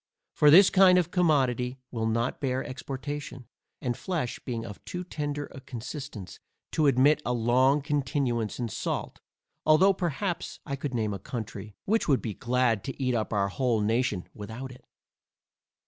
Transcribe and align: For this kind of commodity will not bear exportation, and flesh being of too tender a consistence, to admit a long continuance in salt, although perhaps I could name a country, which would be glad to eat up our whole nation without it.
For 0.33 0.49
this 0.49 0.71
kind 0.71 0.97
of 0.97 1.11
commodity 1.11 1.77
will 1.91 2.07
not 2.07 2.41
bear 2.41 2.63
exportation, 2.65 3.45
and 3.83 3.95
flesh 3.95 4.39
being 4.39 4.65
of 4.65 4.83
too 4.83 5.03
tender 5.03 5.45
a 5.53 5.61
consistence, 5.61 6.39
to 6.71 6.87
admit 6.87 7.21
a 7.23 7.33
long 7.33 7.83
continuance 7.83 8.57
in 8.57 8.67
salt, 8.67 9.19
although 9.63 9.93
perhaps 9.93 10.59
I 10.65 10.75
could 10.75 10.95
name 10.95 11.13
a 11.13 11.19
country, 11.19 11.75
which 11.85 12.07
would 12.07 12.19
be 12.23 12.33
glad 12.33 12.83
to 12.85 12.99
eat 12.99 13.13
up 13.13 13.31
our 13.31 13.49
whole 13.49 13.79
nation 13.81 14.27
without 14.33 14.71
it. 14.71 14.83